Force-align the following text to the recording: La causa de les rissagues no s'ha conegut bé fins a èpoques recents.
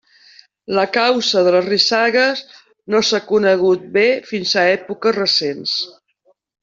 La 0.77 0.85
causa 0.93 1.43
de 1.47 1.51
les 1.55 1.67
rissagues 1.67 2.41
no 2.95 3.03
s'ha 3.11 3.21
conegut 3.33 3.85
bé 3.99 4.07
fins 4.31 4.55
a 4.63 4.65
èpoques 4.79 5.17
recents. 5.19 5.77